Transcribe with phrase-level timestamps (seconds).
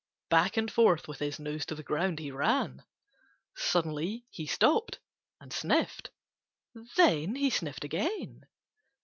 [0.29, 2.83] Back and forth with his nose to the ground he ran.
[3.55, 4.97] Suddenly he stopped
[5.39, 6.09] and sniffed.
[6.73, 8.47] Then he sniffed again.